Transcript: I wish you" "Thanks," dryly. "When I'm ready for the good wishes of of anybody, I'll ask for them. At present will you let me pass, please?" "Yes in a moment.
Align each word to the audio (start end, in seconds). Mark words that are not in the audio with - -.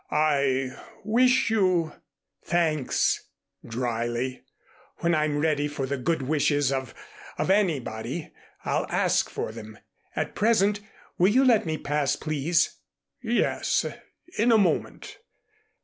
I 0.09 0.75
wish 1.03 1.51
you" 1.51 1.93
"Thanks," 2.43 3.27
dryly. 3.63 4.41
"When 4.97 5.13
I'm 5.13 5.37
ready 5.37 5.67
for 5.67 5.85
the 5.85 5.97
good 5.99 6.23
wishes 6.23 6.71
of 6.71 6.95
of 7.37 7.51
anybody, 7.51 8.33
I'll 8.65 8.87
ask 8.89 9.29
for 9.29 9.51
them. 9.51 9.77
At 10.15 10.33
present 10.33 10.79
will 11.19 11.27
you 11.29 11.45
let 11.45 11.67
me 11.67 11.77
pass, 11.77 12.15
please?" 12.15 12.77
"Yes 13.21 13.85
in 14.39 14.51
a 14.51 14.57
moment. 14.57 15.17